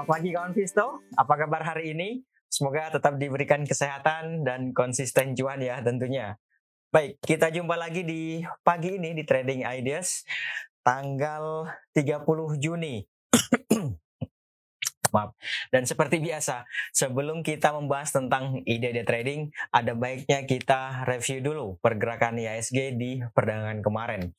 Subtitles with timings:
[0.00, 2.24] Selamat pagi kawan Visto, apa kabar hari ini?
[2.48, 6.40] Semoga tetap diberikan kesehatan dan konsisten cuan ya tentunya.
[6.88, 10.24] Baik, kita jumpa lagi di pagi ini di Trading Ideas
[10.80, 12.16] tanggal 30
[12.56, 13.04] Juni.
[15.12, 15.36] Maaf.
[15.68, 16.64] Dan seperti biasa,
[16.96, 23.84] sebelum kita membahas tentang ide-ide trading, ada baiknya kita review dulu pergerakan IHSG di perdagangan
[23.84, 24.32] kemarin.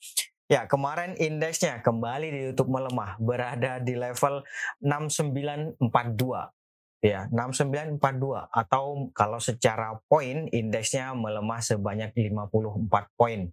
[0.52, 4.44] Ya, kemarin indeksnya kembali ditutup melemah, berada di level
[4.84, 5.80] 6942.
[7.00, 13.48] Ya, 6942 atau kalau secara poin indeksnya melemah sebanyak 54 poin.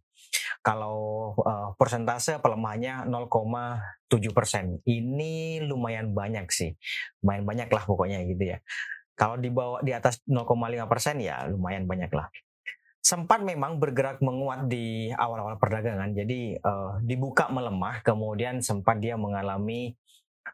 [0.58, 0.98] Kalau
[1.38, 4.82] uh, persentase pelemahannya 0,7 persen.
[4.82, 6.74] Ini lumayan banyak sih,
[7.22, 8.58] lumayan banyak lah pokoknya gitu ya.
[9.14, 10.50] Kalau di bawah di atas 0,5
[10.90, 12.26] persen ya lumayan banyak lah
[13.08, 16.12] sempat memang bergerak menguat di awal-awal perdagangan.
[16.12, 19.96] Jadi uh, dibuka melemah, kemudian sempat dia mengalami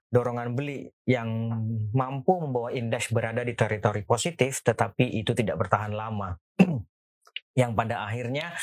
[0.07, 1.51] dorongan beli yang
[1.91, 6.39] mampu membawa indeks berada di teritori positif, tetapi itu tidak bertahan lama.
[7.61, 8.55] yang pada akhirnya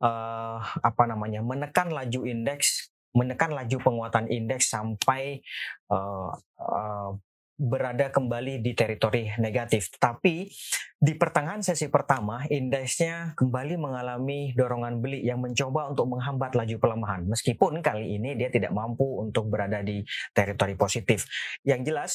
[0.00, 5.44] uh, apa namanya menekan laju indeks, menekan laju penguatan indeks sampai
[5.92, 7.12] uh, uh,
[7.54, 9.94] berada kembali di teritori negatif.
[9.94, 10.50] Tapi
[10.98, 17.22] di pertengahan sesi pertama, indeksnya kembali mengalami dorongan beli yang mencoba untuk menghambat laju pelemahan.
[17.30, 20.02] Meskipun kali ini dia tidak mampu untuk berada di
[20.34, 21.28] teritori positif.
[21.62, 22.12] Yang jelas,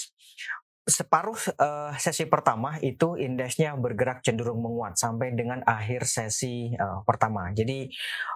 [0.90, 7.54] separuh uh, sesi pertama itu indeksnya bergerak cenderung menguat sampai dengan akhir sesi uh, pertama.
[7.54, 7.88] Jadi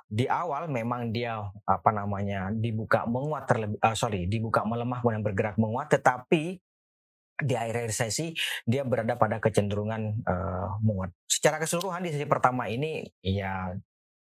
[0.06, 5.58] di awal memang dia apa namanya dibuka menguat terlebih uh, sorry dibuka melemah kemudian bergerak
[5.58, 6.62] menguat, tetapi
[7.44, 11.12] di akhir-akhir sesi dia berada pada kecenderungan uh, menguat.
[11.28, 13.72] Secara keseluruhan di sesi pertama ini ya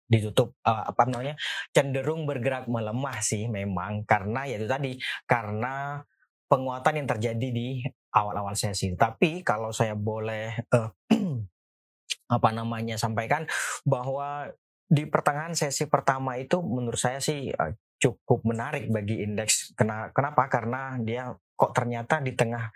[0.09, 1.38] ditutup uh, apa namanya
[1.69, 4.97] cenderung bergerak melemah sih memang karena ya itu tadi
[5.29, 6.01] karena
[6.50, 8.97] penguatan yang terjadi di awal-awal sesi.
[8.97, 10.89] Tapi kalau saya boleh uh,
[12.35, 13.45] apa namanya sampaikan
[13.85, 14.50] bahwa
[14.89, 17.53] di pertengahan sesi pertama itu menurut saya sih
[17.99, 19.75] cukup menarik bagi indeks.
[19.75, 20.47] Kenapa?
[20.47, 22.71] Karena dia kok ternyata di tengah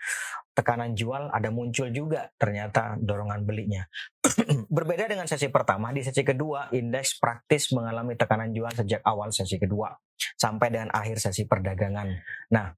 [0.52, 3.88] tekanan jual ada muncul juga ternyata dorongan belinya.
[4.76, 9.56] Berbeda dengan sesi pertama, di sesi kedua indeks praktis mengalami tekanan jual sejak awal sesi
[9.56, 9.88] kedua
[10.36, 12.12] sampai dengan akhir sesi perdagangan.
[12.52, 12.70] Nah,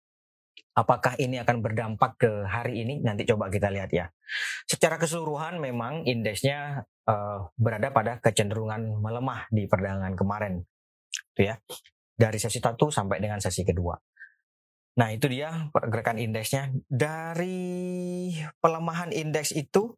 [0.78, 3.02] apakah ini akan berdampak ke hari ini?
[3.02, 4.06] Nanti coba kita lihat ya.
[4.64, 10.62] Secara keseluruhan memang indeksnya uh, berada pada kecenderungan melemah di perdagangan kemarin.
[11.34, 11.58] Itu ya.
[12.16, 13.93] Dari sesi satu sampai dengan sesi kedua.
[14.97, 16.72] Nah, itu dia pergerakan indeksnya.
[16.88, 18.32] Dari
[18.65, 19.93] pelemahan indeks itu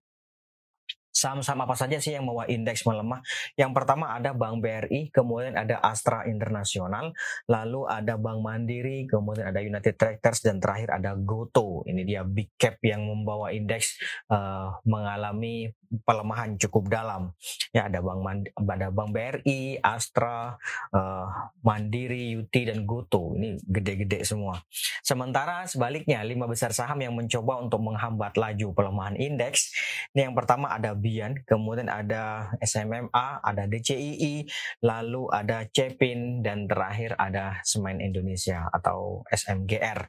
[1.18, 3.18] saham-saham apa saja sih yang membawa indeks melemah?
[3.58, 7.10] Yang pertama ada Bank BRI, kemudian ada Astra Internasional,
[7.50, 11.82] lalu ada Bank Mandiri, kemudian ada United Tractors dan terakhir ada Goto.
[11.88, 13.98] Ini dia big cap yang membawa indeks
[14.30, 15.74] uh, mengalami
[16.04, 17.32] pelemahan cukup dalam.
[17.72, 20.54] Ya ada Bank Mand ada Bank BRI, Astra,
[20.92, 21.26] uh,
[21.64, 23.32] Mandiri, UT dan Goto.
[23.34, 24.60] Ini gede-gede semua.
[25.00, 29.72] Sementara sebaliknya lima besar saham yang mencoba untuk menghambat laju pelemahan indeks.
[30.12, 31.07] Ini yang pertama ada Bian,
[31.48, 34.44] kemudian ada SMMA, ada DCII,
[34.84, 40.06] lalu ada Cepin, dan terakhir ada Semen Indonesia atau SMGR.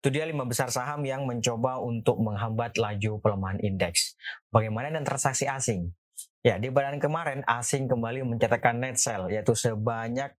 [0.00, 4.16] Itu dia lima besar saham yang mencoba untuk menghambat laju pelemahan indeks.
[4.48, 5.92] Bagaimana dengan transaksi asing?
[6.40, 10.32] Ya, di badan kemarin asing kembali mencatatkan net sell yaitu sebanyak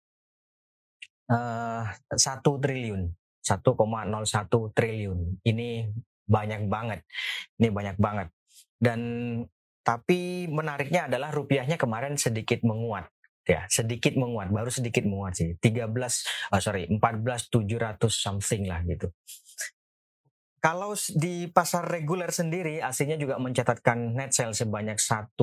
[1.29, 5.19] uh, 1 triliun, 1,01 triliun.
[5.45, 5.69] Ini
[6.29, 6.99] banyak banget.
[7.57, 8.27] Ini banyak banget.
[8.79, 8.99] Dan
[9.89, 13.09] tapi menariknya adalah rupiahnya kemarin sedikit menguat
[13.41, 15.89] ya sedikit menguat baru sedikit menguat sih 13
[16.53, 17.01] oh sorry 14
[17.49, 19.09] 700 something lah gitu.
[20.59, 25.39] Kalau di pasar reguler sendiri aslinya juga mencatatkan net sale sebanyak 1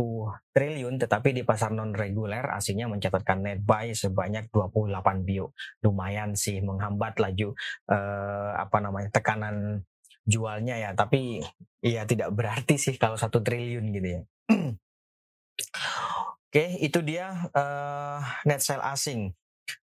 [0.53, 5.57] triliun tetapi di pasar non reguler aslinya mencatatkan net buy sebanyak 28 bio.
[5.81, 7.57] Lumayan sih menghambat laju
[7.89, 9.81] eh, apa namanya tekanan
[10.27, 11.41] jualnya ya tapi
[11.81, 14.23] ya tidak berarti sih kalau satu triliun gitu ya
[16.47, 19.29] Oke, itu dia uh, net sale asing.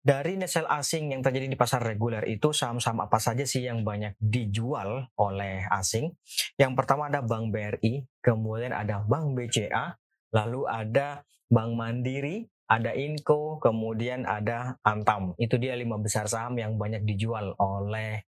[0.06, 3.86] Dari net sale asing yang terjadi di pasar reguler itu saham-saham apa saja sih yang
[3.86, 6.14] banyak dijual oleh asing?
[6.58, 9.98] Yang pertama ada Bank BRI, kemudian ada Bank BCA,
[10.34, 15.38] lalu ada Bank Mandiri, ada Inco, kemudian ada Antam.
[15.38, 18.26] Itu dia lima besar saham yang banyak dijual oleh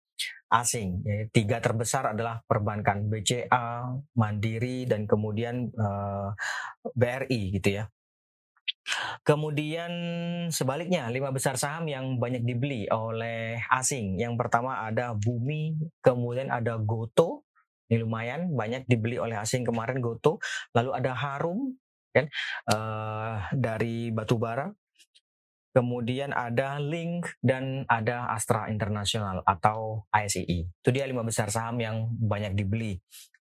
[0.51, 1.01] asing.
[1.07, 3.87] Ya, tiga terbesar adalah perbankan BCA,
[4.19, 6.35] Mandiri, dan kemudian uh,
[6.85, 7.85] eh, BRI gitu ya.
[9.23, 9.91] Kemudian
[10.51, 14.19] sebaliknya, lima besar saham yang banyak dibeli oleh asing.
[14.19, 17.47] Yang pertama ada Bumi, kemudian ada Goto,
[17.87, 20.41] ini lumayan banyak dibeli oleh asing kemarin Goto.
[20.75, 21.75] Lalu ada Harum,
[22.11, 22.27] kan,
[22.71, 24.67] uh, dari batubara.
[25.71, 30.67] Kemudian ada Link dan ada Astra Internasional atau ASII.
[30.67, 32.99] Itu dia lima besar saham yang banyak dibeli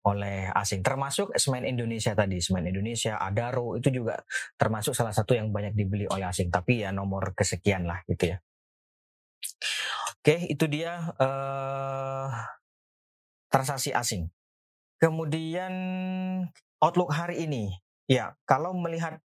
[0.07, 0.87] oleh asing.
[0.87, 2.39] Termasuk semen Indonesia tadi.
[2.39, 4.23] Semen Indonesia Adaro itu juga
[4.55, 6.51] termasuk salah satu yang banyak dibeli oleh asing.
[6.51, 8.39] Tapi ya nomor kesekian lah gitu ya.
[10.23, 12.31] Oke itu dia uh,
[13.51, 14.31] transaksi asing.
[15.03, 15.75] Kemudian
[16.79, 17.83] outlook hari ini.
[18.07, 19.19] Ya kalau melihat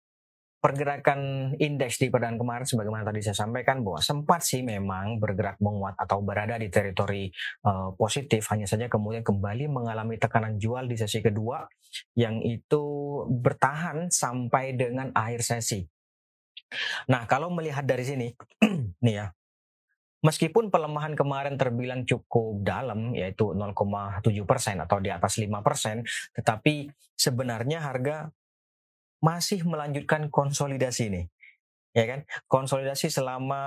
[0.66, 5.94] pergerakan indeks di perdagangan kemarin sebagaimana tadi saya sampaikan bahwa sempat sih memang bergerak menguat
[5.94, 7.30] atau berada di teritori
[7.62, 11.62] uh, positif hanya saja kemudian kembali mengalami tekanan jual di sesi kedua
[12.18, 12.82] yang itu
[13.30, 15.86] bertahan sampai dengan akhir sesi.
[17.06, 18.34] Nah, kalau melihat dari sini
[19.06, 19.30] nih ya.
[20.26, 24.26] Meskipun pelemahan kemarin terbilang cukup dalam yaitu 0,7%
[24.82, 25.46] atau di atas 5%,
[26.34, 28.34] tetapi sebenarnya harga
[29.26, 31.22] masih melanjutkan konsolidasi ini
[31.96, 32.20] ya kan?
[32.44, 33.64] Konsolidasi selama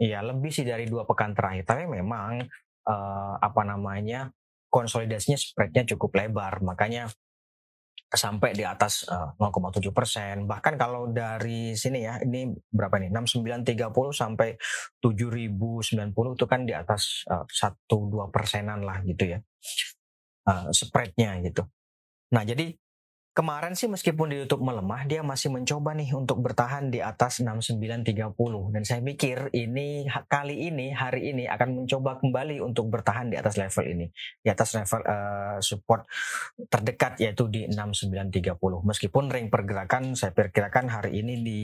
[0.00, 1.68] ya lebih sih dari dua pekan terakhir.
[1.68, 2.40] Tapi memang
[2.88, 4.32] uh, apa namanya
[4.72, 6.64] konsolidasinya spreadnya cukup lebar.
[6.64, 7.12] Makanya
[8.12, 10.48] sampai di atas uh, 0,7 persen.
[10.48, 13.12] Bahkan kalau dari sini ya ini berapa nih?
[13.12, 14.56] 6930 sampai
[15.04, 19.38] 7090 itu kan di atas satu uh, dua persenan lah gitu ya
[20.48, 21.64] uh, spreadnya gitu.
[22.32, 22.72] Nah jadi
[23.32, 28.28] Kemarin sih meskipun ditutup melemah, dia masih mencoba nih untuk bertahan di atas 6930
[28.76, 33.56] dan saya pikir ini kali ini hari ini akan mencoba kembali untuk bertahan di atas
[33.56, 36.04] level ini, di atas level uh, support
[36.68, 38.52] terdekat yaitu di 6930.
[38.84, 41.60] Meskipun ring pergerakan saya perkirakan hari ini di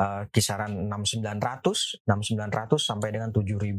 [0.00, 3.76] uh, kisaran 6900, 6900 sampai dengan 7015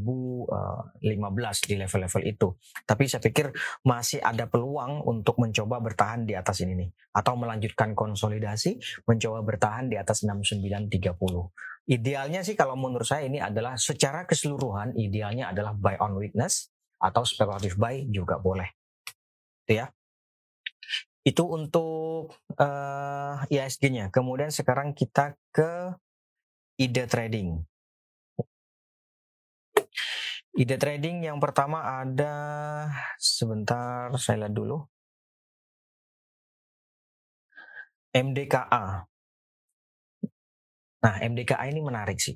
[0.53, 2.47] uh, di level-level itu.
[2.85, 3.49] Tapi saya pikir
[3.81, 8.77] masih ada peluang untuk mencoba bertahan di atas ini nih atau melanjutkan konsolidasi
[9.09, 10.87] mencoba bertahan di atas 6930.
[11.89, 16.69] Idealnya sih kalau menurut saya ini adalah secara keseluruhan idealnya adalah buy on weakness
[17.01, 18.69] atau speculative buy juga boleh.
[19.65, 19.89] Itu ya.
[21.21, 24.13] Itu untuk uh, eh, ISG-nya.
[24.13, 25.93] Kemudian sekarang kita ke
[26.81, 27.49] ide trading.
[30.51, 32.33] Ide trading yang pertama ada
[33.21, 34.81] sebentar saya lihat dulu.
[38.11, 39.07] MDKA.
[41.01, 42.35] Nah, MDKA ini menarik sih.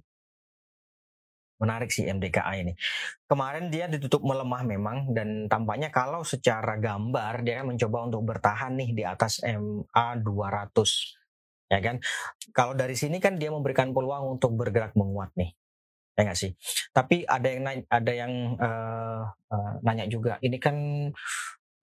[1.60, 2.72] Menarik sih MDKA ini.
[3.28, 8.90] Kemarin dia ditutup melemah memang dan tampaknya kalau secara gambar dia mencoba untuk bertahan nih
[8.96, 11.25] di atas MA 200
[11.70, 11.96] ya kan?
[12.54, 15.54] Kalau dari sini kan dia memberikan peluang untuk bergerak menguat nih
[16.16, 16.52] ya nggak sih?
[16.96, 20.76] Tapi ada yang nanya, ada yang uh, uh, nanya juga ini kan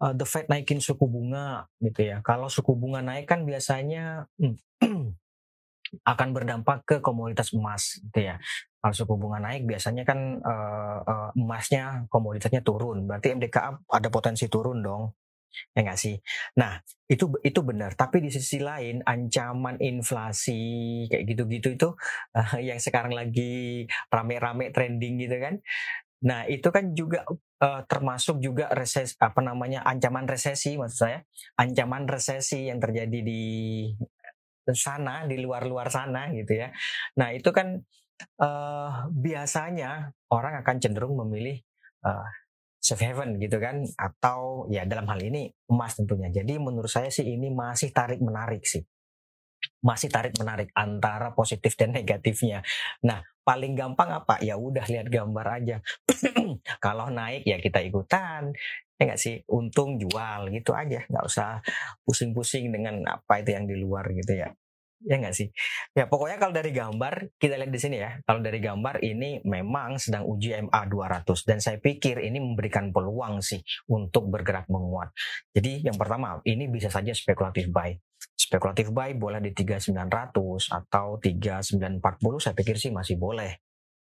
[0.01, 2.25] uh, the Fed naikin suku bunga gitu ya.
[2.25, 4.27] Kalau suku bunga naik kan biasanya
[6.13, 8.41] akan berdampak ke komoditas emas gitu ya.
[8.83, 13.05] Kalau suku bunga naik biasanya kan uh, uh, emasnya komoditasnya turun.
[13.07, 15.22] Berarti MDKA ada potensi turun dong
[15.75, 16.17] ya nggak sih?
[16.59, 17.95] Nah itu itu benar.
[17.95, 20.63] Tapi di sisi lain ancaman inflasi
[21.11, 21.89] kayak gitu-gitu itu
[22.37, 25.55] uh, yang sekarang lagi rame-rame trending gitu kan.
[26.23, 27.27] Nah itu kan juga
[27.63, 31.19] uh, termasuk juga reses apa namanya ancaman resesi maksud saya
[31.59, 33.43] ancaman resesi yang terjadi di
[34.71, 36.71] sana di luar-luar sana gitu ya.
[37.19, 37.83] Nah itu kan
[38.39, 41.59] uh, biasanya orang akan cenderung memilih
[42.07, 42.27] uh,
[42.83, 46.35] safe haven gitu kan atau ya dalam hal ini emas tentunya.
[46.35, 48.83] Jadi menurut saya sih ini masih tarik menarik sih.
[49.87, 52.67] Masih tarik menarik antara positif dan negatifnya.
[53.07, 54.43] Nah, paling gampang apa?
[54.43, 55.77] Ya udah lihat gambar aja.
[56.85, 58.51] Kalau naik ya kita ikutan.
[58.99, 59.47] Ya nggak sih?
[59.47, 61.07] Untung jual gitu aja.
[61.07, 61.63] Nggak usah
[62.03, 64.51] pusing-pusing dengan apa itu yang di luar gitu ya
[65.07, 65.49] ya nggak sih?
[65.93, 68.19] Ya pokoknya kalau dari gambar kita lihat di sini ya.
[68.23, 73.43] Kalau dari gambar ini memang sedang uji MA 200 dan saya pikir ini memberikan peluang
[73.43, 75.11] sih untuk bergerak menguat.
[75.51, 77.95] Jadi yang pertama ini bisa saja spekulatif buy.
[78.39, 83.59] Spekulatif buy boleh di 3900 atau 3940 saya pikir sih masih boleh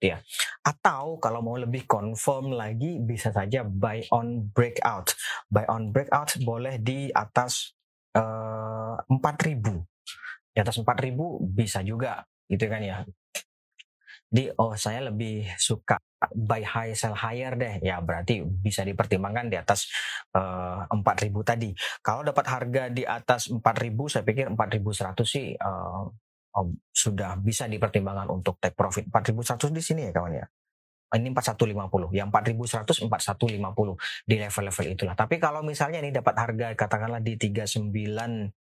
[0.04, 0.20] ya.
[0.60, 5.16] Atau kalau mau lebih confirm lagi bisa saja buy on breakout.
[5.48, 7.72] Buy on breakout boleh di atas
[8.16, 9.93] uh, eh, 4000
[10.54, 11.18] di atas 4000
[11.50, 13.02] bisa juga gitu kan ya.
[14.30, 15.99] Jadi oh saya lebih suka
[16.34, 17.82] buy high sell higher deh.
[17.82, 19.90] Ya berarti bisa dipertimbangkan di atas
[20.34, 21.70] uh, eh, 4000 tadi.
[22.02, 23.61] Kalau dapat harga di atas 4000
[24.11, 26.06] saya pikir 4100 sih uh,
[26.54, 29.06] oh, sudah bisa dipertimbangkan untuk take profit.
[29.11, 30.46] 4100 di sini ya kawan ya
[31.12, 35.14] ini 4150 yang 4100 4150 di level-level itulah.
[35.14, 38.54] Tapi kalau misalnya ini dapat harga katakanlah di 3900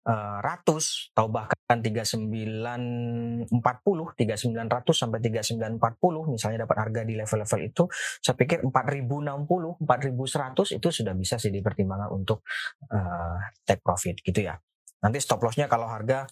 [1.15, 7.83] atau bahkan 3940 3900 sampai 3940 misalnya dapat harga di level-level itu
[8.19, 12.43] saya pikir 4060 4100 itu sudah bisa sih dipertimbangkan untuk
[12.91, 14.59] uh, take profit gitu ya.
[15.01, 16.27] Nanti stop lossnya kalau harga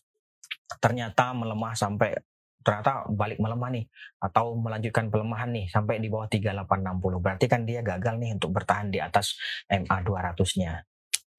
[0.78, 2.14] ternyata melemah sampai
[2.60, 3.86] ternyata balik melemah nih
[4.20, 8.92] atau melanjutkan pelemahan nih sampai di bawah 3860 berarti kan dia gagal nih untuk bertahan
[8.92, 9.40] di atas
[9.72, 10.84] MA 200-nya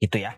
[0.00, 0.33] itu ya.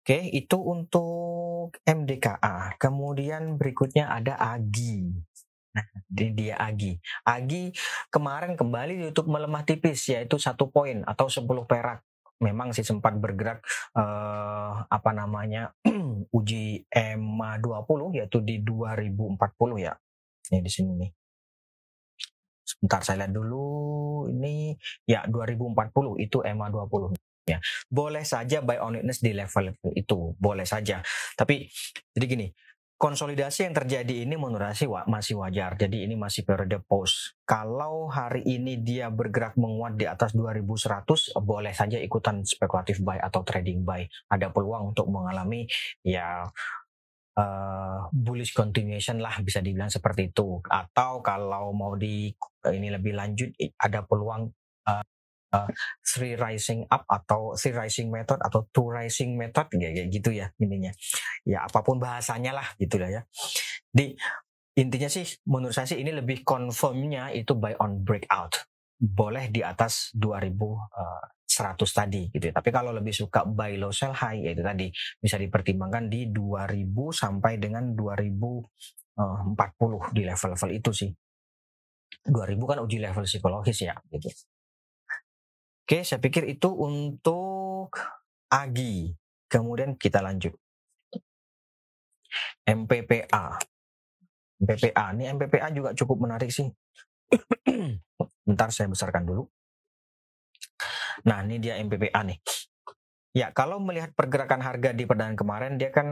[0.00, 5.28] Oke itu untuk MDKA kemudian berikutnya ada AGI
[5.70, 6.98] Nah, dia Agi.
[7.22, 7.70] Agi
[8.10, 12.02] kemarin kembali untuk melemah tipis yaitu satu poin atau 10 perak
[12.40, 13.60] memang sih sempat bergerak
[13.94, 15.76] uh, apa namanya
[16.36, 19.36] uji EMA 20 yaitu di 2040
[19.80, 19.94] ya.
[20.50, 21.10] Ini di sini nih.
[22.64, 24.72] Sebentar saya lihat dulu ini
[25.04, 27.58] ya 2040 itu EMA 20 ya.
[27.92, 31.04] Boleh saja buy on witness di level itu, boleh saja.
[31.36, 31.68] Tapi
[32.16, 32.46] jadi gini,
[33.00, 35.72] konsolidasi yang terjadi ini menurut saya masih wajar.
[35.80, 37.32] Jadi ini masih periode pause.
[37.48, 43.40] Kalau hari ini dia bergerak menguat di atas 2100, boleh saja ikutan spekulatif buy atau
[43.40, 44.04] trading buy.
[44.28, 45.64] Ada peluang untuk mengalami
[46.04, 46.44] ya
[47.40, 50.60] uh, bullish continuation lah bisa dibilang seperti itu.
[50.68, 52.28] Atau kalau mau di
[52.68, 53.48] ini lebih lanjut
[53.80, 54.52] ada peluang
[54.84, 55.04] uh,
[56.06, 60.94] three rising up atau three rising method atau two rising method kayak gitu ya intinya
[61.42, 63.22] ya apa pun bahasanya lah gitu lah ya
[63.90, 64.14] di
[64.78, 70.12] intinya sih menurut saya sih ini lebih confirmnya itu buy on breakout boleh di atas
[70.12, 70.68] 2100
[71.48, 72.54] uh, tadi gitu ya.
[72.54, 76.84] Tapi kalau lebih suka buy low sell high yaitu tadi bisa dipertimbangkan di 2000
[77.16, 81.10] sampai dengan 2040 uh, di level-level itu sih.
[82.20, 84.28] 2000 kan uji level psikologis ya gitu.
[85.90, 87.90] Oke, saya pikir itu untuk
[88.46, 89.10] Agi.
[89.50, 90.54] Kemudian kita lanjut.
[92.62, 93.58] MPPA.
[94.62, 95.04] MPPA.
[95.18, 96.70] Ini MPPA juga cukup menarik sih.
[98.46, 99.50] Bentar saya besarkan dulu.
[101.26, 102.38] Nah, ini dia MPPA nih.
[103.34, 106.06] Ya, kalau melihat pergerakan harga di perdagangan kemarin, dia kan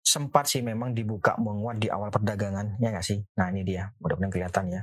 [0.00, 3.20] sempat sih memang dibuka menguat di awal perdagangan, ya nggak sih?
[3.36, 3.92] Nah, ini dia.
[4.00, 4.82] Mudah-mudahan kelihatan ya.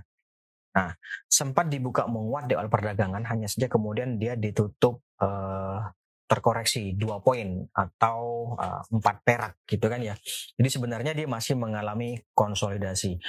[0.79, 0.95] Nah,
[1.27, 5.83] sempat dibuka menguat di awal perdagangan, hanya saja kemudian dia ditutup uh,
[6.29, 10.15] terkoreksi dua poin atau uh, empat perak gitu kan ya.
[10.55, 13.19] Jadi sebenarnya dia masih mengalami konsolidasi.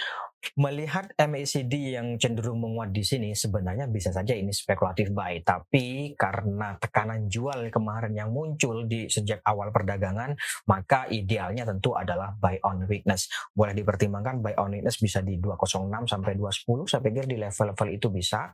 [0.57, 6.81] Melihat MACD yang cenderung menguat di sini sebenarnya bisa saja ini spekulatif buy, tapi karena
[6.81, 10.33] tekanan jual kemarin yang muncul di sejak awal perdagangan,
[10.65, 13.29] maka idealnya tentu adalah buy on weakness.
[13.53, 18.09] Boleh dipertimbangkan buy on weakness bisa di 206 sampai 210, saya pikir di level-level itu
[18.09, 18.51] bisa.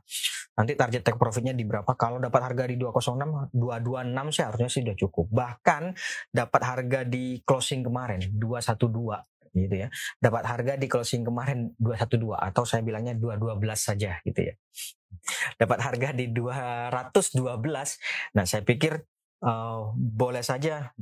[0.57, 1.93] Nanti target take profitnya di berapa?
[1.93, 5.25] Kalau dapat harga di 206, 226 sih harusnya sudah cukup.
[5.29, 5.83] Bahkan
[6.33, 9.87] dapat harga di closing kemarin 212 gitu ya.
[10.21, 14.55] Dapat harga di closing kemarin 212 atau saya bilangnya 212 saja gitu ya.
[15.57, 18.37] Dapat harga di 212.
[18.37, 19.01] Nah, saya pikir
[19.41, 20.93] uh, boleh saja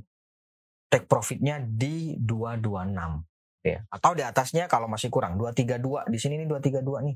[0.87, 3.83] take profitnya di 226 ya.
[3.91, 6.07] Atau di atasnya kalau masih kurang 232.
[6.09, 7.15] Di sini nih 232 nih.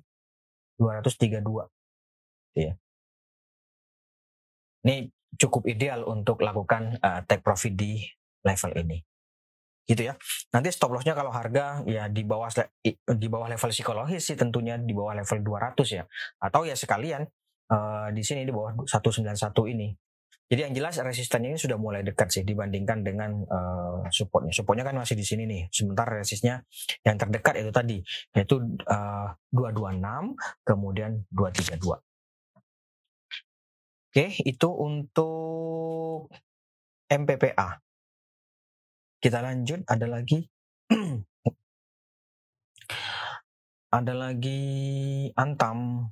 [0.80, 2.60] 232.
[2.60, 2.76] Ya.
[4.84, 8.02] Ini cukup ideal untuk lakukan uh, take profit di
[8.42, 9.09] level ini
[9.90, 10.14] gitu ya.
[10.54, 12.54] Nanti stop lossnya kalau harga ya di bawah
[13.10, 16.06] di bawah level psikologis sih tentunya di bawah level 200 ya.
[16.38, 17.26] Atau ya sekalian
[17.74, 19.34] uh, di sini di bawah 191
[19.74, 19.90] ini.
[20.50, 24.50] Jadi yang jelas resistannya ini sudah mulai dekat sih dibandingkan dengan uh, supportnya.
[24.50, 25.70] Supportnya kan masih di sini nih.
[25.70, 26.66] Sementara resistnya
[27.06, 27.98] yang terdekat itu tadi
[28.34, 28.58] yaitu
[28.90, 32.02] uh, 226 kemudian 232.
[34.10, 36.34] Oke, itu untuk
[37.14, 37.89] MPPA.
[39.20, 40.48] Kita lanjut, ada lagi.
[44.00, 44.64] ada lagi
[45.36, 46.08] Antam.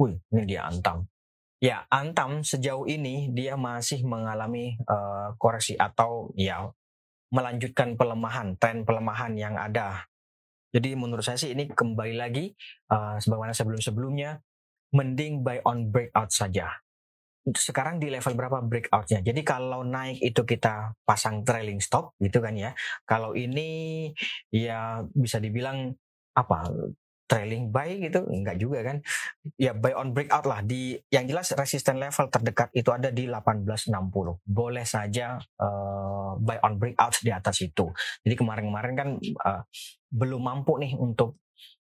[0.00, 1.04] Wih, ini dia Antam.
[1.60, 6.72] Ya, Antam sejauh ini dia masih mengalami uh, koreksi atau ya
[7.28, 10.08] melanjutkan pelemahan, tren pelemahan yang ada.
[10.72, 12.56] Jadi menurut saya sih ini kembali lagi
[12.88, 14.40] uh, sebagaimana sebelum-sebelumnya,
[14.96, 16.83] mending buy on breakout saja
[17.52, 19.20] sekarang di level berapa breakoutnya.
[19.20, 22.72] Jadi kalau naik itu kita pasang trailing stop gitu kan ya.
[23.04, 24.08] Kalau ini
[24.48, 25.92] ya bisa dibilang
[26.32, 26.72] apa
[27.28, 28.24] trailing buy gitu?
[28.32, 28.96] Enggak juga kan?
[29.60, 30.64] Ya buy on breakout lah.
[30.64, 33.92] Di yang jelas resisten level terdekat itu ada di 1860
[34.44, 37.92] boleh saja uh, buy on breakout di atas itu.
[38.24, 39.62] Jadi kemarin-kemarin kan uh,
[40.14, 41.43] belum mampu nih untuk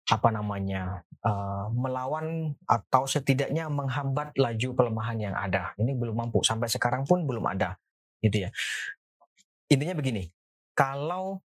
[0.06, 6.70] apa namanya uh, melawan atau setidaknya menghambat laju pelemahan yang ada ini belum mampu sampai
[6.70, 7.78] sekarang pun belum ada
[8.22, 8.50] gitu ya
[9.70, 10.30] intinya begini
[10.78, 11.42] kalau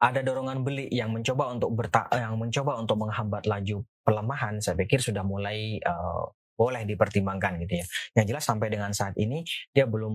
[0.00, 4.96] ada dorongan beli yang mencoba untuk berta yang mencoba untuk menghambat laju pelemahan, saya pikir
[4.96, 6.24] sudah mulai uh,
[6.56, 7.86] boleh dipertimbangkan gitu ya.
[8.16, 9.44] Yang jelas sampai dengan saat ini
[9.76, 10.14] dia belum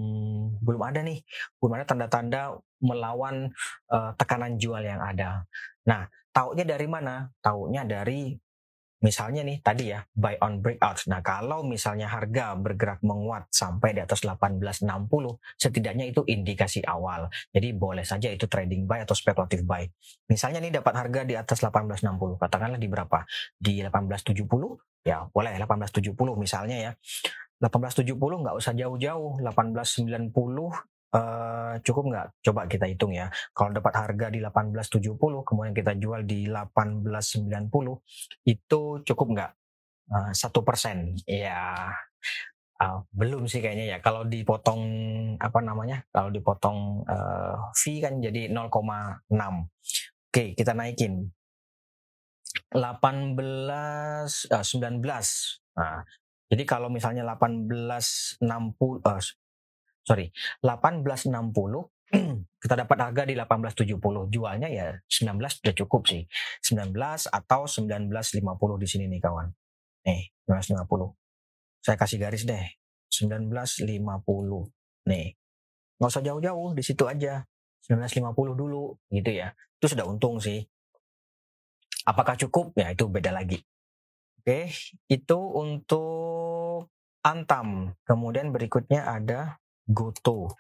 [0.57, 1.21] belum ada nih,
[1.61, 3.53] belum ada tanda-tanda melawan
[3.93, 5.45] uh, tekanan jual yang ada.
[5.85, 7.29] Nah, taunya dari mana?
[7.41, 8.33] Taunya dari
[9.05, 11.05] Misalnya nih tadi ya buy on breakout.
[11.11, 14.81] Nah kalau misalnya harga bergerak menguat sampai di atas 1860,
[15.61, 17.29] setidaknya itu indikasi awal.
[17.53, 19.85] Jadi boleh saja itu trading buy atau spekulatif buy.
[20.31, 23.19] Misalnya nih dapat harga di atas 1860, katakanlah di berapa?
[23.59, 26.91] Di 1870, ya boleh 1870 misalnya ya.
[27.61, 32.27] 1870 nggak usah jauh-jauh, 1890 Uh, cukup nggak?
[32.43, 33.31] Coba kita hitung ya.
[33.55, 38.01] Kalau dapat harga di 1870, kemudian kita jual di 1890,
[38.47, 39.51] itu cukup nggak?
[40.05, 41.89] Eh, satu persen, ya
[42.77, 43.99] uh, belum sih kayaknya ya.
[44.05, 44.81] Kalau dipotong
[45.41, 46.05] apa namanya?
[46.13, 48.69] Kalau dipotong uh, fee kan jadi 0,6.
[50.29, 51.25] Oke, kita naikin
[52.69, 53.33] 18
[54.53, 55.01] uh, 19.
[55.73, 56.05] Nah,
[56.53, 59.21] jadi kalau misalnya 1860 uh,
[60.05, 60.29] sorry
[60.61, 61.33] 1860
[62.63, 66.23] kita dapat harga di 1870 jualnya ya 19 sudah cukup sih.
[66.61, 66.93] 19
[67.33, 69.49] atau 1950 di sini nih kawan.
[70.05, 71.17] Nih 1950
[71.81, 72.65] saya kasih garis deh.
[73.09, 73.89] 1950
[75.09, 75.27] nih
[75.95, 77.41] nggak usah jauh-jauh di situ aja.
[77.85, 79.53] 1950 dulu gitu ya.
[79.81, 80.61] Itu sudah untung sih.
[82.05, 82.73] Apakah cukup?
[82.77, 83.61] Ya itu beda lagi.
[84.41, 84.69] Oke
[85.09, 86.93] itu untuk
[87.25, 87.97] Antam.
[88.05, 90.53] Kemudian berikutnya ada Goto.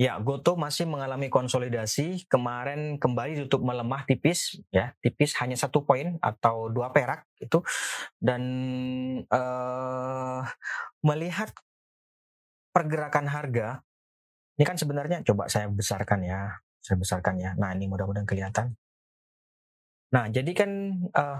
[0.00, 2.24] Ya, Goto masih mengalami konsolidasi.
[2.30, 7.60] Kemarin kembali tutup melemah tipis, ya, tipis hanya satu poin atau dua perak itu.
[8.16, 8.42] Dan
[9.28, 10.40] uh,
[11.04, 11.52] melihat
[12.72, 13.84] pergerakan harga,
[14.56, 17.50] ini kan sebenarnya coba saya besarkan ya, saya besarkan ya.
[17.60, 18.72] Nah ini mudah-mudahan kelihatan.
[20.12, 20.70] Nah jadi kan
[21.12, 21.38] uh,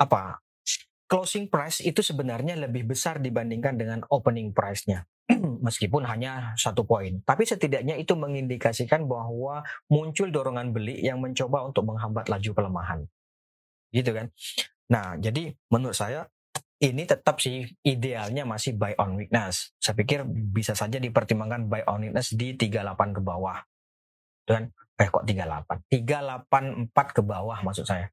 [0.00, 0.42] apa
[1.06, 5.04] closing price itu sebenarnya lebih besar dibandingkan dengan opening price-nya.
[5.66, 7.20] Meskipun hanya satu poin.
[7.24, 13.00] Tapi setidaknya itu mengindikasikan bahwa muncul dorongan beli yang mencoba untuk menghambat laju pelemahan.
[13.92, 14.26] Gitu kan.
[14.92, 16.28] Nah, jadi menurut saya
[16.84, 19.72] ini tetap sih idealnya masih buy on weakness.
[19.80, 23.56] Saya pikir bisa saja dipertimbangkan buy on weakness di 38 ke bawah.
[24.44, 24.68] Dan
[25.00, 25.88] eh kok 38?
[25.88, 28.12] 384 ke bawah maksud saya.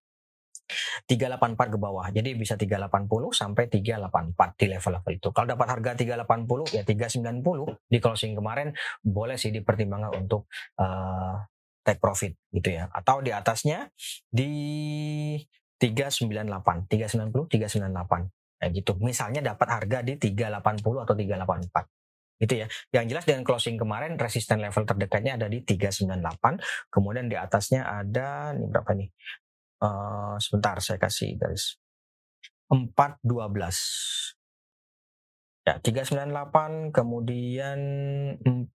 [1.08, 2.08] 384 ke bawah.
[2.10, 5.28] Jadi bisa 380 sampai 384 di level-level itu.
[5.36, 8.72] Kalau dapat harga 380 ya 390 di closing kemarin
[9.04, 10.48] boleh sih dipertimbangkan untuk
[10.80, 11.44] uh,
[11.84, 12.88] take profit gitu ya.
[12.92, 13.92] Atau di atasnya
[14.32, 14.52] di
[15.82, 18.62] 398, 390, 398.
[18.62, 18.94] Ya gitu.
[19.02, 22.02] Misalnya dapat harga di 380 atau 384
[22.42, 22.68] itu ya.
[22.90, 26.58] Yang jelas dengan closing kemarin resisten level terdekatnya ada di 398,
[26.90, 29.10] kemudian di atasnya ada ini berapa nih?
[29.82, 31.78] Uh, sebentar saya kasih garis.
[32.72, 33.28] 412
[35.68, 37.80] ya 398 kemudian
[38.40, 38.72] 40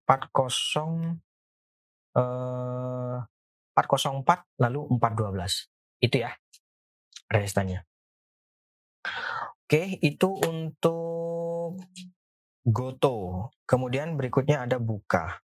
[2.15, 3.17] uh,
[3.75, 6.31] 404 lalu 412 itu ya
[7.27, 7.83] resistannya
[9.65, 11.75] oke itu untuk
[12.67, 13.47] Goto.
[13.63, 15.39] Kemudian berikutnya ada Buka.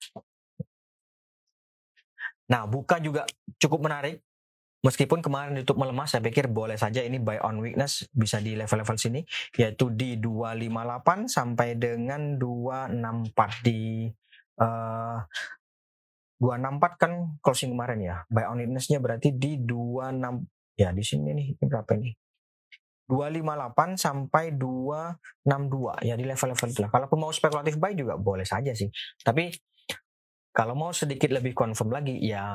[2.47, 3.27] Nah Buka juga
[3.59, 4.23] cukup menarik
[4.79, 8.95] Meskipun kemarin YouTube melemah, saya pikir boleh saja ini buy on weakness bisa di level-level
[8.95, 9.27] sini,
[9.59, 14.07] yaitu di 258 sampai dengan 264 di
[14.63, 15.19] uh, eh,
[16.39, 17.13] 264 kan
[17.43, 18.17] closing kemarin ya.
[18.31, 20.47] Buy on weaknessnya berarti di 26
[20.79, 22.15] ya di sini nih ini berapa ini?
[23.11, 26.91] 258 sampai 262 ya di level-level itu lah.
[26.95, 28.87] Kalaupun mau spekulatif buy juga boleh saja sih.
[29.27, 29.51] Tapi
[30.55, 32.47] kalau mau sedikit lebih confirm lagi ya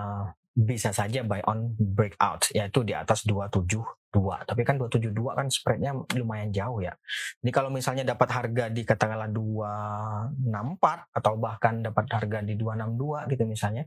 [0.54, 4.14] bisa saja buy on breakout yaitu di atas 272
[4.46, 6.94] tapi kan 272 kan spreadnya lumayan jauh ya.
[7.42, 13.44] Jadi kalau misalnya dapat harga di katakanlah 264 atau bahkan dapat harga di 262 gitu
[13.50, 13.84] misalnya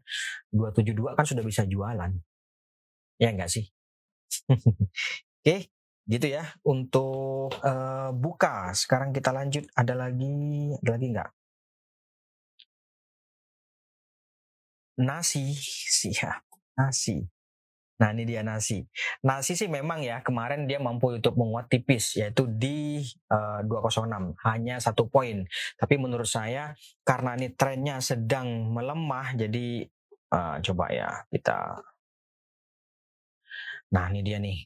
[0.51, 2.11] 272 kan sudah bisa jualan.
[3.23, 3.71] Ya enggak sih?
[5.47, 5.71] Oke
[6.07, 8.75] gitu ya untuk uh, buka.
[8.75, 9.71] Sekarang kita lanjut.
[9.79, 11.31] Ada lagi ada lagi enggak
[14.97, 15.53] nasi
[15.93, 16.41] siap
[16.77, 17.25] nasi.
[17.97, 18.85] Nah ini dia nasi.
[19.25, 23.01] Nasi sih memang ya kemarin dia mampu untuk menguat tipis yaitu di
[23.33, 25.49] uh, 206 hanya satu poin.
[25.81, 26.77] Tapi menurut saya
[27.09, 29.89] karena ini trennya sedang melemah jadi
[30.29, 31.81] uh, coba ya kita.
[33.97, 34.59] Nah ini dia nih.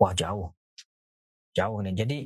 [0.00, 0.48] Wah jauh,
[1.52, 1.94] jauh nih.
[1.96, 2.18] Jadi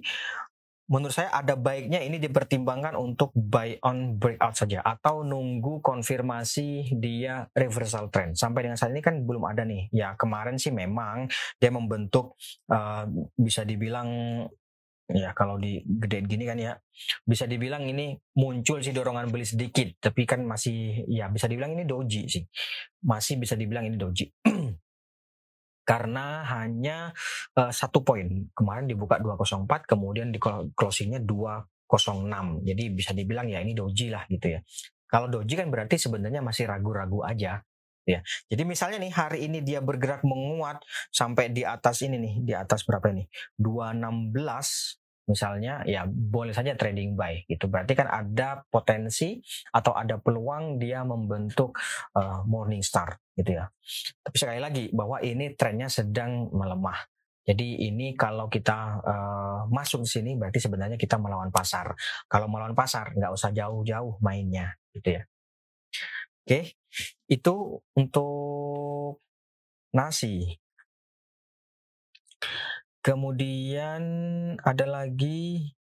[0.91, 7.47] menurut saya ada baiknya ini dipertimbangkan untuk buy on breakout saja atau nunggu konfirmasi dia
[7.55, 8.35] reversal trend.
[8.35, 9.93] Sampai dengan saat ini kan belum ada nih.
[9.95, 12.35] Ya kemarin sih memang dia membentuk
[12.71, 13.07] uh,
[13.39, 14.11] bisa dibilang
[15.13, 16.73] ya kalau di gede gini kan ya
[17.27, 21.85] bisa dibilang ini muncul sih dorongan beli sedikit tapi kan masih ya bisa dibilang ini
[21.85, 22.45] doji sih
[23.05, 24.31] masih bisa dibilang ini doji
[25.83, 27.11] karena hanya
[27.59, 28.49] uh, satu poin.
[28.55, 30.39] Kemarin dibuka 204 kemudian di
[30.75, 34.61] closingnya 206 jadi bisa dibilang ya ini doji lah gitu ya.
[35.11, 37.61] Kalau doji kan berarti sebenarnya masih ragu-ragu aja
[38.09, 38.21] ya.
[38.49, 42.83] Jadi misalnya nih hari ini dia bergerak menguat sampai di atas ini nih di atas
[42.87, 43.29] berapa ini?
[43.61, 45.02] 216
[45.33, 47.73] misalnya ya boleh saja trading buy gitu.
[47.73, 49.41] Berarti kan ada potensi
[49.73, 51.73] atau ada peluang dia membentuk
[52.13, 53.65] uh, morning star gitu ya.
[54.21, 57.01] Tapi sekali lagi bahwa ini trennya sedang melemah.
[57.43, 61.91] Jadi ini kalau kita uh, masuk sini berarti sebenarnya kita melawan pasar.
[62.29, 65.23] Kalau melawan pasar nggak usah jauh-jauh mainnya gitu ya.
[66.45, 66.77] Oke
[67.33, 69.25] itu untuk
[69.97, 70.61] nasi
[73.03, 74.03] Kemudian
[74.63, 75.75] ada lagi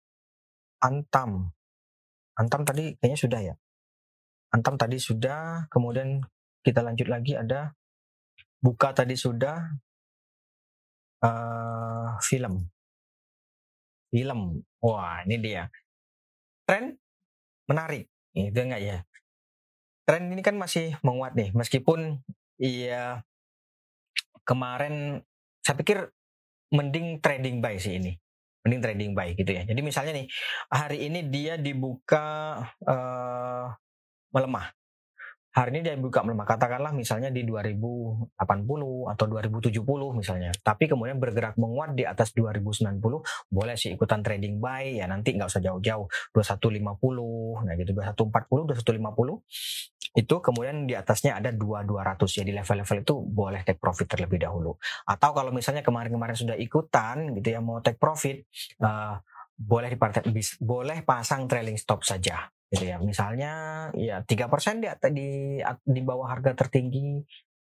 [0.80, 1.52] Antam.
[2.40, 3.56] Antam tadi kayaknya sudah ya.
[4.56, 6.24] Antam tadi sudah, kemudian
[6.64, 7.76] kita lanjut lagi ada
[8.60, 9.72] Buka tadi sudah.
[11.20, 12.68] Uh, film.
[14.12, 14.64] Film.
[14.84, 15.68] Wah, ini dia.
[16.68, 16.96] Tren
[17.68, 18.08] menarik.
[18.36, 18.98] Itu enggak ya?
[20.08, 22.20] Tren ini kan masih menguat nih, meskipun
[22.58, 23.22] iya
[24.42, 25.22] kemarin
[25.62, 26.10] saya pikir
[26.74, 28.14] mending trading buy sih ini.
[28.66, 29.64] Mending trading buy gitu ya.
[29.66, 30.28] Jadi misalnya nih
[30.70, 33.68] hari ini dia dibuka uh,
[34.34, 34.74] melemah.
[35.50, 36.46] Hari ini dia buka melemah.
[36.46, 38.38] Katakanlah misalnya di 2080
[39.10, 39.74] atau 2070
[40.14, 40.54] misalnya.
[40.62, 43.02] Tapi kemudian bergerak menguat di atas 2090
[43.50, 45.02] boleh sih ikutan trading buy.
[45.02, 46.06] Ya nanti nggak usah jauh-jauh.
[46.38, 47.92] 2150 nah gitu.
[47.98, 54.08] 2140 2150 itu kemudian di atasnya ada 2200 ya di level-level itu boleh take profit
[54.10, 54.74] terlebih dahulu.
[55.06, 58.46] Atau kalau misalnya kemarin-kemarin sudah ikutan gitu ya mau take profit
[58.82, 59.22] uh,
[59.60, 60.24] boleh dipartai
[60.64, 62.98] boleh pasang trailing stop saja gitu ya.
[63.02, 63.52] Misalnya
[63.94, 65.30] ya tiga persen di, di
[65.66, 67.22] di bawah harga tertinggi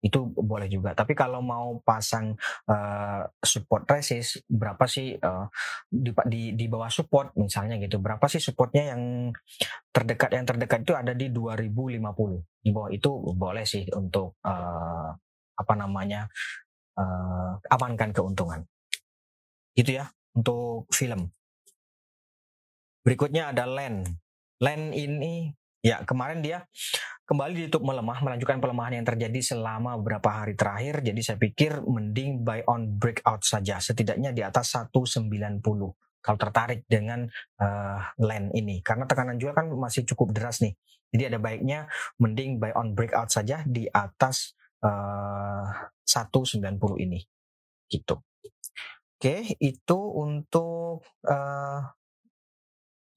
[0.00, 0.96] itu boleh juga.
[0.96, 2.32] Tapi kalau mau pasang
[2.68, 5.46] uh, support resist berapa sih uh,
[5.92, 8.00] di, di di bawah support misalnya gitu.
[8.00, 9.32] Berapa sih supportnya yang
[9.92, 12.64] terdekat yang terdekat itu ada di 2050.
[12.64, 15.12] Di bawah itu boleh sih untuk uh,
[15.56, 16.24] apa namanya?
[16.96, 18.60] Uh, amankan keuntungan.
[19.76, 21.28] Gitu ya untuk film.
[23.04, 24.04] Berikutnya ada land.
[24.60, 26.64] Land ini ya kemarin dia
[27.24, 30.98] kembali ditutup melemah, melanjutkan pelemahan yang terjadi selama beberapa hari terakhir.
[31.00, 35.30] Jadi saya pikir mending buy on breakout saja, setidaknya di atas 190
[36.20, 37.24] kalau tertarik dengan
[37.62, 40.76] uh, land ini karena tekanan jual kan masih cukup deras nih.
[41.10, 41.90] Jadi ada baiknya
[42.20, 45.66] mending buy on breakout saja di atas uh,
[46.06, 46.66] 190
[47.02, 47.18] ini.
[47.90, 48.14] Gitu.
[49.20, 51.80] Oke, itu untuk uh,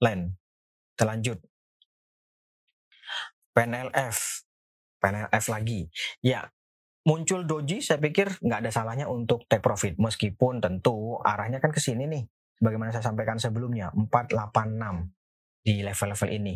[0.04, 0.24] land.
[0.94, 1.38] Kita lanjut.
[3.54, 4.18] PNLF,
[4.98, 5.88] PNLF lagi.
[6.26, 6.50] Ya,
[7.06, 9.96] muncul doji saya pikir nggak ada salahnya untuk take profit.
[10.02, 12.24] Meskipun tentu arahnya kan ke sini nih
[12.58, 15.12] sebagaimana saya sampaikan sebelumnya 486
[15.64, 16.56] di level-level ini.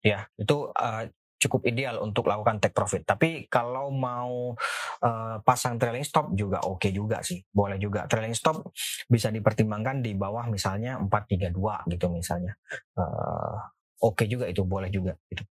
[0.00, 1.04] Ya itu uh,
[1.40, 3.06] cukup ideal untuk lakukan take profit.
[3.06, 4.52] Tapi kalau mau
[5.00, 7.40] uh, pasang trailing stop juga oke okay juga sih.
[7.48, 8.04] Boleh juga.
[8.10, 8.74] Trailing stop
[9.08, 12.52] bisa dipertimbangkan di bawah misalnya 432 gitu misalnya.
[12.98, 13.56] Uh,
[14.02, 14.66] oke okay juga itu.
[14.66, 15.46] Boleh juga gitu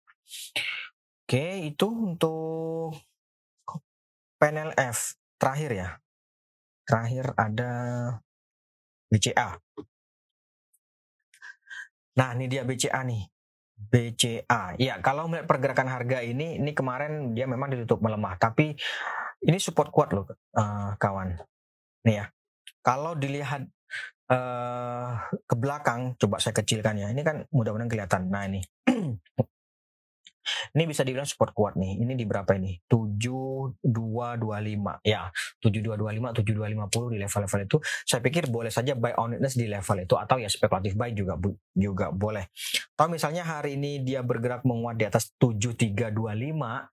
[1.27, 2.95] Oke, itu untuk
[4.39, 5.89] PNLF terakhir ya.
[6.87, 7.71] Terakhir ada
[9.11, 9.59] BCA.
[12.17, 13.23] Nah, ini dia BCA nih.
[13.77, 14.79] BCA.
[14.81, 18.73] Ya, kalau melihat pergerakan harga ini, ini kemarin dia memang ditutup melemah, tapi
[19.45, 20.25] ini support kuat loh,
[20.57, 21.37] uh, kawan.
[22.07, 22.25] Nih ya.
[22.81, 23.67] Kalau dilihat
[24.31, 25.11] uh,
[25.43, 27.11] ke belakang, coba saya kecilkan ya.
[27.11, 28.31] Ini kan mudah-mudahan kelihatan.
[28.31, 28.63] Nah, ini
[30.73, 31.99] Ini bisa dibilang support kuat nih.
[32.01, 32.79] Ini di berapa ini?
[32.89, 35.01] 7225.
[35.03, 35.29] Ya,
[35.61, 37.77] 7225, 7250 di level-level itu.
[38.07, 41.37] Saya pikir boleh saja buy on witness di level itu atau ya spekulatif buy juga
[41.75, 42.47] juga boleh.
[42.97, 46.89] Atau misalnya hari ini dia bergerak menguat di atas 7325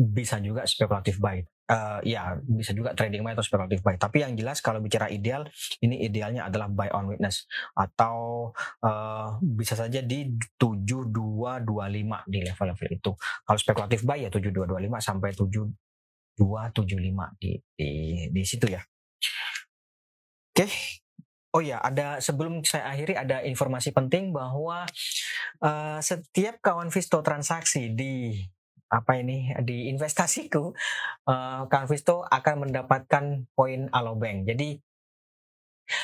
[0.00, 1.44] bisa juga spekulatif buy.
[1.70, 3.94] Uh, ya bisa juga trading buy atau spekulatif buy.
[3.94, 5.46] Tapi yang jelas kalau bicara ideal,
[5.78, 7.46] ini idealnya adalah buy on witness
[7.78, 8.50] atau
[8.82, 11.62] uh, bisa saja di 7225
[12.26, 13.14] di level-level itu.
[13.46, 17.90] Kalau spekulatif buy ya 7225 sampai 7275 di di
[18.34, 18.82] di situ ya.
[20.50, 20.74] Oke, okay.
[21.50, 24.86] Oh ya, ada sebelum saya akhiri ada informasi penting bahwa
[25.58, 28.38] uh, setiap kawan Visto transaksi di
[28.90, 30.74] apa ini di investasiku,
[31.30, 34.50] uh, kawan Visto akan mendapatkan poin Alobank.
[34.50, 34.74] Jadi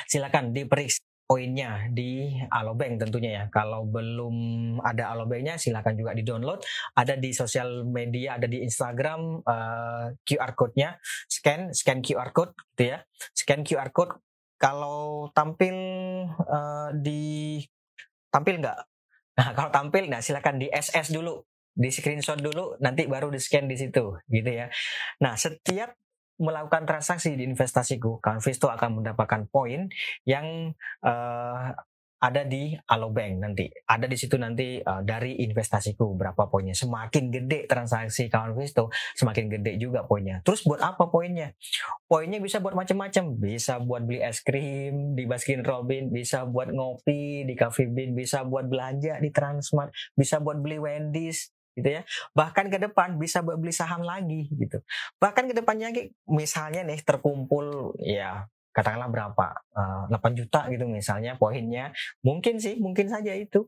[0.07, 3.45] silakan diperiksa poinnya di Alobank tentunya ya.
[3.51, 4.37] Kalau belum
[4.81, 6.63] ada Alobanknya silakan juga di download.
[6.95, 10.95] Ada di sosial media, ada di Instagram uh, eh, QR code-nya.
[11.27, 13.03] Scan, scan QR code gitu ya.
[13.35, 14.15] Scan QR code
[14.57, 15.77] kalau tampil
[16.31, 17.59] uh, di
[18.31, 18.79] tampil nggak?
[19.37, 21.43] Nah kalau tampil, nah silakan di SS dulu,
[21.77, 24.73] di screenshot dulu, nanti baru di scan di situ, gitu ya.
[25.21, 25.93] Nah setiap
[26.41, 29.89] melakukan transaksi di investasiku, Canvisto akan mendapatkan poin
[30.25, 30.73] yang
[31.05, 31.73] uh,
[32.17, 33.69] ada di Alobank nanti.
[33.85, 36.73] Ada di situ nanti uh, dari investasiku berapa poinnya.
[36.73, 40.41] Semakin gede transaksi kawan Visto, semakin gede juga poinnya.
[40.41, 41.53] Terus buat apa poinnya?
[42.09, 43.37] Poinnya bisa buat macam-macam.
[43.37, 48.49] Bisa buat beli es krim di Baskin Robin, bisa buat ngopi di Coffee Bean, bisa
[48.49, 52.03] buat belanja di Transmart, bisa buat beli Wendy's, gitu ya.
[52.33, 54.81] Bahkan ke depan bisa beli saham lagi gitu.
[55.21, 55.93] Bahkan ke depannya
[56.25, 62.77] misalnya nih terkumpul ya katakanlah berapa uh, eh, 8 juta gitu misalnya poinnya mungkin sih
[62.77, 63.65] mungkin saja itu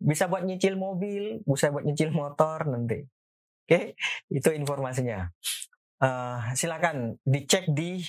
[0.00, 3.92] bisa buat nyicil mobil bisa buat nyicil motor nanti oke okay?
[4.32, 5.28] itu informasinya
[6.00, 8.00] uh, silakan dicek di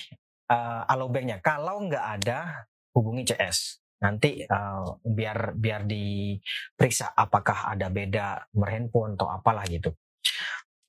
[0.48, 2.64] uh, alobanknya kalau nggak ada
[2.96, 9.94] hubungi CS nanti uh, biar biar diperiksa apakah ada beda nomor handphone atau apalah gitu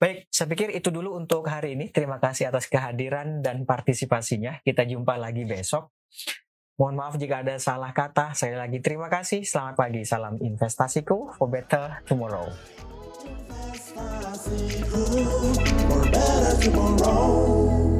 [0.03, 1.87] Baik, saya pikir itu dulu untuk hari ini.
[1.87, 4.59] Terima kasih atas kehadiran dan partisipasinya.
[4.59, 5.95] Kita jumpa lagi besok.
[6.75, 8.35] Mohon maaf jika ada salah kata.
[8.35, 9.47] Saya lagi terima kasih.
[9.47, 10.03] Selamat pagi.
[10.03, 12.51] Salam investasiku for better tomorrow.
[15.87, 17.92] for better tomorrow.